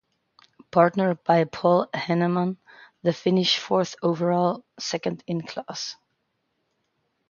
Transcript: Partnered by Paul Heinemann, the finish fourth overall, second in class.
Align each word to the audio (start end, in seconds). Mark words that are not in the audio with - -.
Partnered 0.71 1.23
by 1.25 1.43
Paul 1.43 1.87
Heinemann, 1.93 2.57
the 3.03 3.13
finish 3.13 3.59
fourth 3.59 3.95
overall, 4.01 4.65
second 4.79 5.23
in 5.27 5.41
class. 5.45 5.95